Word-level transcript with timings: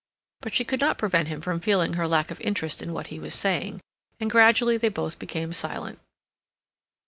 But 0.41 0.55
she 0.55 0.65
could 0.65 0.79
not 0.79 0.97
prevent 0.97 1.27
him 1.27 1.41
from 1.41 1.59
feeling 1.59 1.93
her 1.93 2.07
lack 2.07 2.31
of 2.31 2.41
interest 2.41 2.81
in 2.81 2.91
what 2.91 3.07
he 3.13 3.19
was 3.19 3.35
saying, 3.35 3.81
and 4.19 4.31
gradually 4.31 4.75
they 4.77 4.89
both 4.89 5.19
became 5.19 5.53
silent. 5.53 5.99